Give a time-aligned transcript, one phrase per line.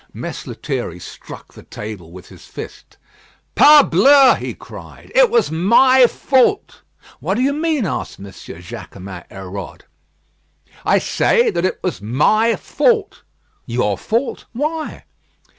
[0.13, 2.97] Mess Lethierry struck the table with his fist.
[3.55, 6.81] "Parbleu!" he cried; "it was my fault."
[7.19, 8.25] "What do you mean?" asked M.
[8.25, 9.81] Jaquemin Hérode.
[10.83, 13.21] "I say that it is my fault."
[13.67, 14.45] "Your fault?
[14.53, 15.03] Why?"